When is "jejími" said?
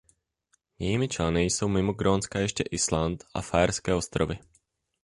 0.79-1.07